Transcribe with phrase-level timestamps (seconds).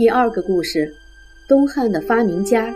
[0.00, 0.94] 第二个故事：
[1.46, 2.74] 东汉的发明家。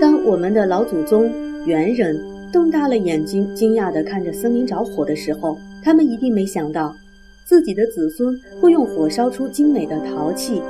[0.00, 1.30] 当我们的老祖宗
[1.66, 2.18] 猿人
[2.50, 6.96] 瞪大了眼睛，惊讶地看着森林着火的时候，他们一定没想到，
[7.44, 10.62] 自己的子孙会用火烧出精美的陶器，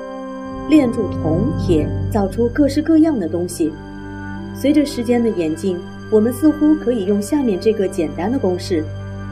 [0.69, 3.73] 炼铸铜铁，造出各式各样的东西。
[4.53, 5.79] 随着时间的演进，
[6.11, 8.83] 我们似乎可以用下面这个简单的公式，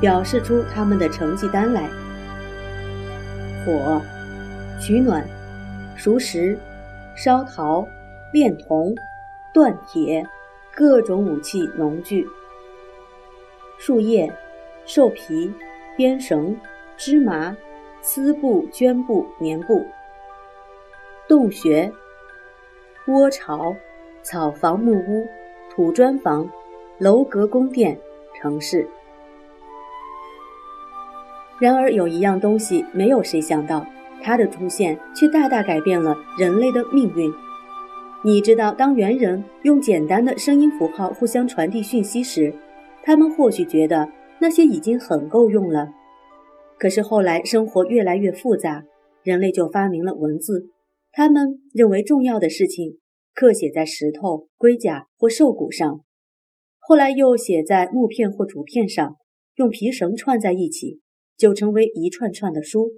[0.01, 1.91] 表示出他们的成绩单来：
[3.67, 4.01] 火，
[4.81, 5.27] 取暖。
[5.97, 6.59] 熟食、
[7.15, 7.87] 烧陶、
[8.33, 8.95] 炼铜、
[9.55, 10.27] 锻铁，
[10.75, 12.27] 各种武器、农具。
[13.79, 14.33] 树叶、
[14.85, 15.53] 兽皮、
[15.97, 16.57] 编绳、
[16.97, 17.57] 织麻、
[18.01, 19.87] 丝布、绢布、棉布。
[21.29, 21.91] 洞穴、
[23.07, 23.75] 窝巢、
[24.23, 25.27] 草房、木屋、
[25.71, 26.49] 土砖房、
[26.99, 27.99] 楼阁、宫殿、
[28.35, 28.89] 城市。
[31.61, 33.87] 然而有一样东西，没有谁想到。
[34.23, 37.31] 它的出现却大大改变了人类的命运。
[38.25, 42.55] 你知道，当猿人用简单的声音符号互相传递讯息时，
[43.03, 44.09] 他们或许觉得
[44.41, 45.89] 那些已经很够用了。
[46.79, 48.85] 可是后来生活越来越复杂，
[49.25, 50.71] 人类就发明了文字。
[51.11, 52.99] 他们认为重要的事情
[53.35, 56.01] 刻写在石头、龟甲或兽骨上，
[56.79, 59.17] 后来又写在木片或竹片上，
[59.57, 61.01] 用皮绳串在一起，
[61.37, 62.93] 就成为一串串的书。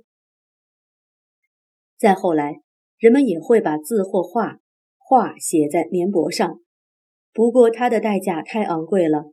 [2.04, 2.60] 再后来，
[2.98, 4.58] 人们也会把字或画
[4.98, 6.60] 画写在棉帛上，
[7.32, 9.32] 不过它的代价太昂贵了。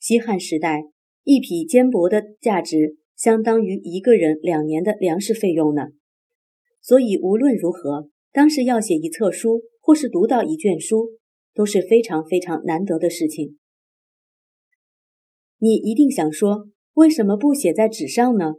[0.00, 0.82] 西汉时代，
[1.22, 5.82] 一匹缣帛的价值相当于一个人两年的粮食费用呢。
[6.82, 11.10] 所以无论如何，当时要写一册书或是读到一卷书，
[11.54, 13.56] 都是非常非常难得的事情。
[15.58, 18.54] 你一定想说，为什么不写在纸上呢？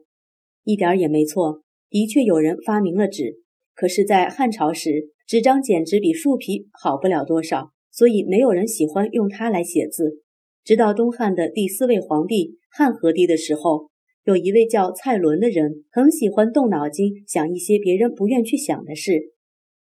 [0.63, 1.63] 一点也没错。
[1.89, 3.40] 的确有人发明了纸，
[3.81, 10.21] 可是，在汉朝时，纸张简直比树皮好不了多少，所以没有人喜欢用它来写字。
[10.63, 13.89] 直到东汉的第四位皇帝汉和帝的时候，
[14.23, 19.31] 有一位叫蔡伦的人，很喜欢动脑筋想一些别人不愿去想的事。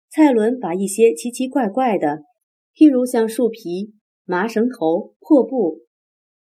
[0.09, 2.21] 蔡伦把一些奇奇怪怪的，
[2.73, 3.91] 譬如像树皮、
[4.23, 5.81] 麻绳头、破布、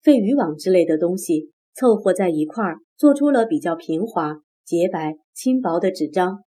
[0.02, 4.42] 废渔网之类的东西，凑合在一块儿，做出了比较平滑。
[4.66, 6.44] 洁白轻薄的纸张，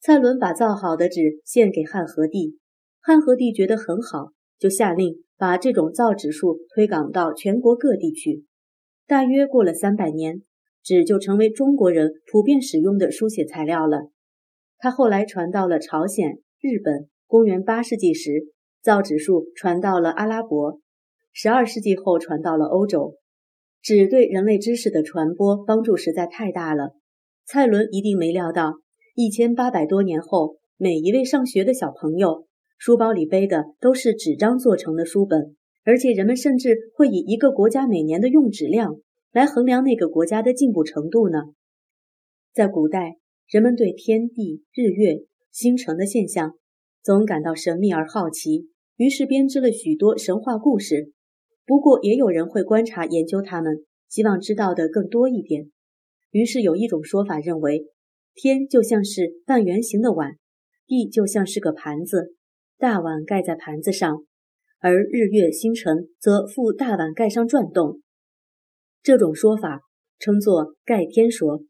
[0.00, 2.58] 蔡伦把造好的纸献给汉和帝，
[3.00, 8.44] 汉和帝觉得很好，就下令把这种造纸术推广到全国各地去。
[9.06, 10.42] 大约过了三百年，
[10.82, 14.10] 纸就成为中国人普遍使用的书写材料了。
[14.78, 17.08] 它后来传到了朝鲜、日本。
[17.28, 18.30] 公元八世纪时，
[18.80, 20.80] 造纸术传到了阿拉伯，
[21.32, 23.16] 十二世纪后传到了欧洲。
[23.82, 26.90] 纸对人类知识的传播帮助实在太大了。
[27.44, 28.74] 蔡伦一定没料到，
[29.18, 32.46] 一千八百多年后，每一位上学的小朋友
[32.76, 39.00] 书包里背的都是纸张做成的书本，而且人们甚至会以一个国家每年的用纸量
[39.32, 41.44] 来衡量那个国家的进步程度呢。
[42.52, 43.16] 在古代，
[43.48, 46.52] 人们对天地、日月、星辰的现象
[47.02, 51.10] 总感到神秘而好奇，于是编织了许多神话故事。
[51.64, 53.78] 不过，也有人会观察研究它们，
[54.10, 55.70] 希望知道的更多一点。
[56.32, 57.86] 于是有一种说法认为，
[58.38, 60.36] 天就像是半圆形的碗，
[60.86, 62.34] 地就像是个盘子，
[62.76, 64.26] 大碗盖在盘子上，
[64.78, 68.02] 而日月星辰则附大碗盖上转动。
[69.02, 69.80] 这种说法
[70.18, 71.64] 称作盖天说。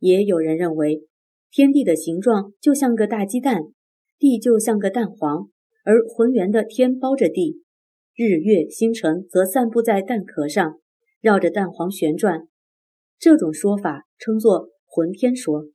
[0.00, 1.04] 也有人认为，
[1.52, 3.62] 天地的形状就像个大鸡蛋，
[4.18, 5.48] 地就像个蛋黄，
[5.84, 7.62] 而浑圆的天包着地，
[8.16, 10.80] 日月星辰则散布在蛋壳上，
[11.20, 12.48] 绕着蛋黄旋转。
[13.16, 15.66] 这种说法称作浑天说。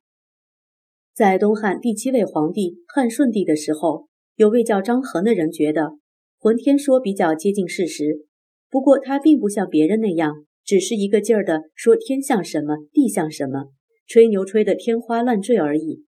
[1.20, 4.08] 在东汉第七位皇帝汉顺帝的时候，
[4.38, 5.98] 有位叫张衡的人觉得
[6.40, 8.26] 浑天说比较接近事实。
[8.70, 13.66] 不过他并不像别人那样，只是一个劲儿的说天像什么，地像什么，
[14.08, 16.06] 吹牛吹得天花乱坠而已。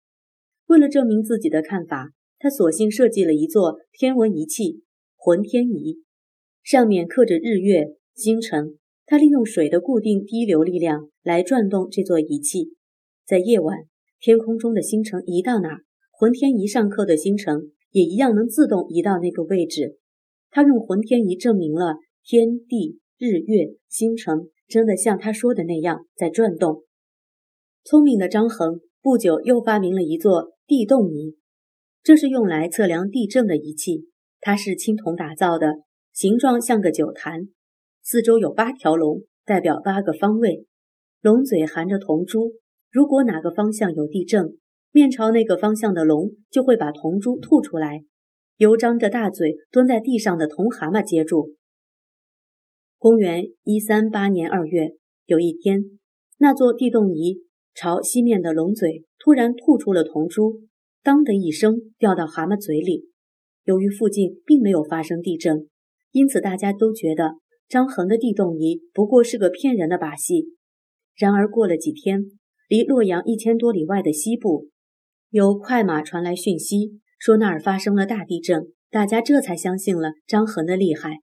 [0.68, 4.80] 为了证明自己的看法，他索性设计了一座天文仪器——
[5.18, 5.98] 浑天仪，
[6.62, 7.84] 上面刻着日月
[8.14, 8.78] 星辰。
[9.04, 12.70] 他利用水的固定滴流力量来转动这座仪器，
[13.26, 13.76] 在夜晚，
[14.22, 15.80] 天空中的星辰移到哪儿，
[16.12, 19.98] 浑天仪上刻的星辰也一样能自动移到那个位置。
[20.48, 26.84] 他用浑天仪证明了天地日月星辰真的像他说的那样在转动。
[27.82, 31.36] 聪明的张衡不久又发明了一座地动仪，
[32.04, 34.06] 这是用来测量地震的仪器。
[34.40, 35.78] 它是青铜打造的，
[36.12, 37.48] 形状像个酒坛。
[38.04, 40.66] 四周有八条龙，代表八个方位。
[41.20, 42.52] 龙嘴含着铜珠，
[42.92, 44.58] 如果哪个方向有地震，
[44.90, 48.04] 面朝那个方向的龙就会把铜珠吐出来，
[48.58, 51.54] 由张着大嘴蹲在地上的铜蛤蟆接住。
[52.98, 54.90] 公元一三八年二月，
[55.24, 55.82] 有一天，
[56.36, 57.40] 那座地动仪
[57.74, 60.60] 朝西面的龙嘴突然吐出了铜珠，
[61.02, 63.08] 当的一声掉到蛤蟆嘴里。
[63.64, 65.66] 由于附近并没有发生地震，
[66.10, 67.36] 因此大家都觉得
[67.70, 70.48] 张衡的地动仪不过是个骗人的把戏。
[71.16, 72.26] 然而过了几天，
[72.72, 74.70] 离洛阳一千多里外的西部。
[75.28, 81.18] 有快马传来讯息，说那儿发生了大地震，大家这才相信了张衡的厉害。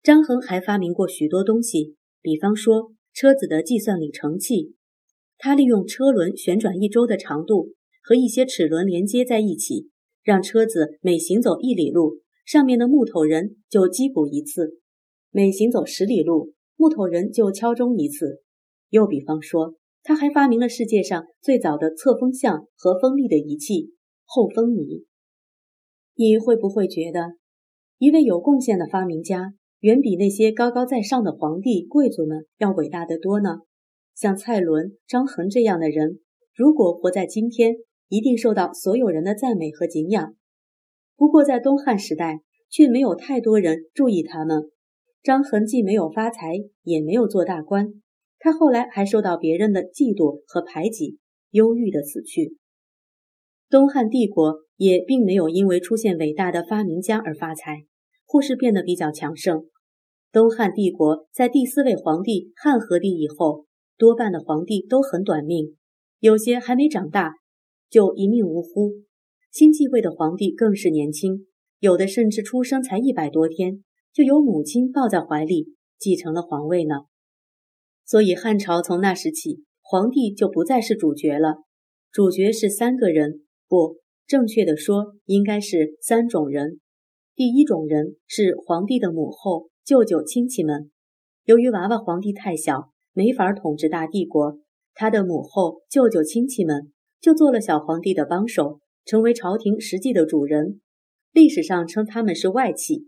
[0.00, 4.76] 张衡还发明过许多东西，比方说车子的计算里程器。
[5.38, 7.72] 他利用车轮旋转一周的长度
[8.04, 9.88] 和一些齿轮连接在一起，
[10.22, 14.76] 让车子每行走一里路，上面的木头人就击鼓一次；
[15.32, 18.44] 每行走十里路，木头人就敲钟一次。
[18.90, 19.74] 又比方说。
[20.10, 23.94] 他还发明了世界上最早的测风向和风力的仪器——
[24.26, 25.06] 后风仪。
[26.16, 27.34] 你会不会觉得，
[27.98, 33.58] 一位有贡献的发明家远比那些高高在上的皇帝、贵族们要伟大得多呢？
[34.16, 36.18] 像蔡伦、张衡这样的人，
[36.56, 37.76] 如果活在今天，
[38.08, 40.34] 一定受到所有人的赞美和敬仰。
[41.16, 44.72] 不过，在东汉时代，却没有太多人注意他们。
[45.22, 48.02] 张衡既没有发财，也没有做大官。
[48.40, 51.18] 他后来还受到别人的嫉妒和排挤，
[51.50, 52.56] 忧郁的死去。
[53.68, 57.84] 东汉帝国也并没有因为出现伟大的发明家而发财，
[58.26, 59.66] 或是变得比较强盛。
[60.32, 63.66] 东汉帝国在第四位皇帝汉和帝以后，
[63.98, 65.76] 多半的皇帝都很短命，
[66.18, 67.34] 有些还没长大
[67.90, 68.92] 就一命呜呼。
[69.52, 71.46] 新继位的皇帝更是年轻，
[71.78, 73.84] 有的甚至出生才一百多天，
[74.14, 77.09] 就由母亲抱在怀里继承了皇位呢。
[78.10, 81.58] 所以汉朝从那时起，皇帝就不再是主角了。
[82.10, 86.80] 主角是三个人，不正确的说，应该是三种人。
[87.36, 90.90] 第一种人是皇帝的母后、舅舅、亲戚们。
[91.44, 94.58] 由于娃娃皇帝太小，没法统治大帝国，
[94.92, 100.80] 他的母后、舅舅、亲戚们就做了小皇帝的帮手，成为朝廷实际的主人。
[101.30, 103.06] 历史上称他们是外戚。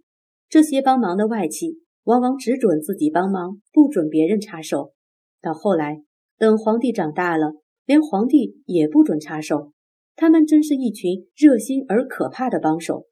[0.49, 1.82] 这些帮忙的外戚。
[2.05, 4.93] 往往只准自己帮忙，不准别人插手。
[5.41, 6.03] 到后来，
[6.39, 7.55] 等皇帝长大了，
[7.87, 9.73] 连皇帝也不准插手。
[10.15, 13.07] 他们真是一群热心而可怕的帮手。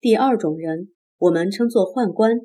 [0.00, 2.38] 第二种人，我们称作宦官。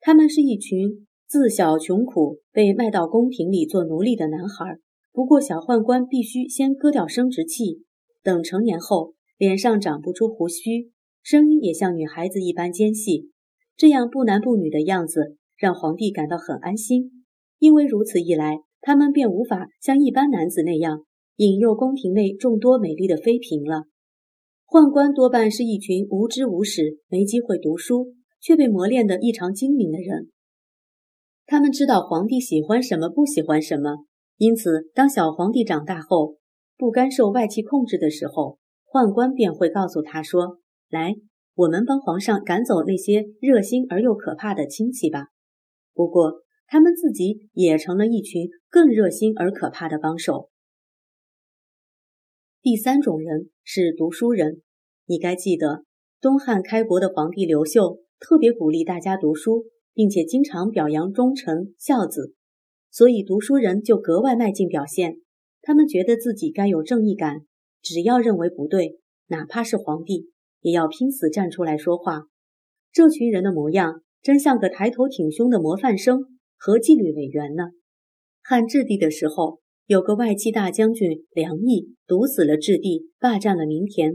[0.00, 4.78] 他们是一群自小穷苦，被卖到宫廷里做奴隶的男孩。
[5.12, 7.84] 不过，小宦官必须先割掉生殖器，
[8.22, 10.90] 等成年后，脸上长不出胡须，
[11.22, 13.30] 声音也像女孩子一般尖细。
[13.76, 17.24] 这样不男不女的样子让皇帝感到很安心，
[17.58, 21.04] 因为如此一来，他们便无法像一般男子那样
[21.36, 23.84] 引诱宫廷内众多美丽的妃嫔了。
[24.66, 30.30] 宦官多半是一群无知无识、没机会读书却被磨练得异常精明的人。
[31.46, 34.04] 他们知道皇帝喜欢什么，不喜欢什么，
[34.38, 36.36] 因此当小皇帝长大后
[36.78, 40.58] 不甘受外戚控制的时候，宦官便会告诉他说
[40.88, 41.14] ：“来。”
[41.54, 45.26] 我们帮皇上赶走那些热心而又可怕的亲戚吧。
[45.94, 50.48] 不过，他们自己也成了一群更热心而可怕的帮手。
[52.62, 54.62] 第三种人是读书人。
[55.06, 55.84] 你该记得，
[56.20, 62.34] 东汉开国的皇帝刘秀特别鼓励大家读书，并且经常表扬忠臣孝子，
[62.90, 65.16] 所以读书人就格外迈进表现。
[65.60, 67.42] 他们觉得自己该有正义感，
[67.82, 70.31] 只要认为不对，哪怕是皇帝。
[70.62, 72.22] 也要拼死站出来说话。
[72.90, 76.24] 这群人的模样，真像个抬头挺胸的模范生
[76.56, 77.64] 和纪律委员呢。
[78.42, 84.14] 汉质帝的时候，有个外戚大将军梁毅毒死了质帝，霸占了民田。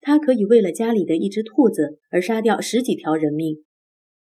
[0.00, 3.64] 他可以为了家里的一只兔子而杀掉十几条人命。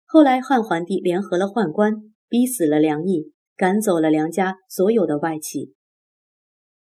[0.06, 1.96] 后来汉桓帝联合了宦官，
[2.30, 5.74] 逼死了梁毅，赶走了梁家所有的外戚。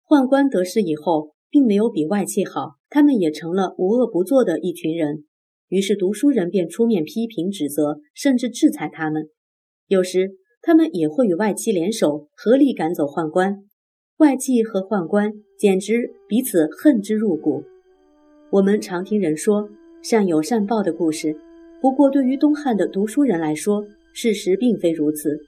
[0.06, 1.32] 宦官得势以后。
[1.52, 5.24] 并没有比外戚好，他们也成了无恶不作的一群人。
[5.68, 9.28] 于是读书人便出面批评、指责，甚至制裁他们。
[9.86, 10.30] 有时
[10.62, 13.58] 他们也会与外戚联手，合力赶走宦官。
[14.16, 17.62] 外戚和宦官简直彼此恨之入骨。
[18.50, 19.68] 我们常听人说
[20.02, 21.36] 善有善报的故事，
[21.82, 25.38] 不过对于东汉的读书人来说，事实并非如此。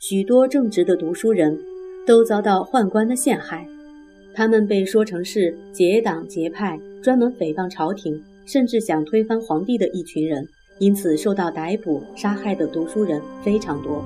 [0.00, 1.58] 许多正直的读书人
[2.06, 3.66] 都遭到宦官的陷害。
[4.34, 10.44] 他们被说成是结党结派，专门诽谤朝廷，甚至想推翻皇帝的一群人，
[10.80, 14.04] 因此受到逮捕、杀害的读书人非常多。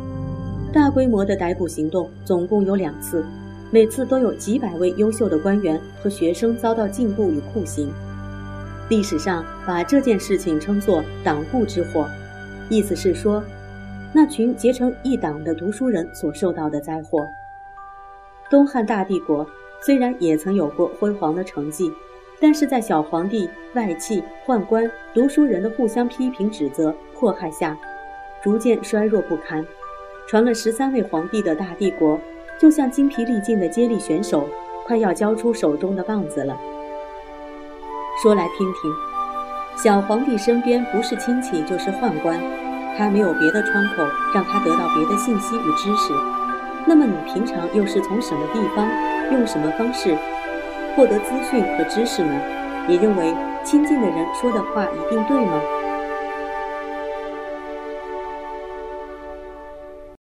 [0.71, 3.25] 大规模的逮捕行动总共有两次，
[3.71, 7.91] 每次都有几百位优秀的官员和学生遭到禁锢与酷刑。
[8.91, 12.07] 历史上把这件事情称作“党锢之祸”，
[12.69, 13.43] 意思是说，
[14.13, 17.27] 那群结成一党的读书人所受到的灾祸。
[18.51, 19.47] 东汉大帝国
[19.81, 21.93] 虽然也曾有过辉煌的成绩，
[22.41, 27.77] 但是在小皇帝外戚、宦官、读书人的互相批评、指责、迫害下，
[28.43, 29.65] 逐渐衰弱不堪。
[30.29, 32.21] 传了十三位皇帝的大帝国，
[32.61, 34.49] 就像精疲力尽的接力选手，
[34.85, 36.59] 快要交出手中的棒子了。
[38.23, 38.93] 说来听听，
[39.77, 42.39] 小皇帝身边不是亲戚就是宦官，
[42.99, 44.05] 他没有别的窗口
[44.35, 46.13] 让他得到别的信息与知识。
[46.87, 48.87] 那么你平常又是从什么地方，
[49.31, 50.17] 用什么方式
[50.97, 52.33] 获得资讯和知识呢？
[52.89, 55.61] 你认为亲近的人说的话一定对吗？